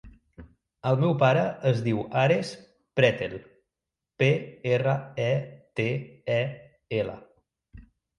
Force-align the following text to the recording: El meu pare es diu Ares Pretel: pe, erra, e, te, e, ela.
El 0.91 0.95
meu 1.01 1.11
pare 1.23 1.41
es 1.71 1.81
diu 1.87 1.99
Ares 2.21 2.53
Pretel: 2.99 3.35
pe, 4.23 4.29
erra, 4.71 4.95
e, 5.27 5.29
te, 5.81 5.87
e, 6.37 6.39
ela. 7.03 7.15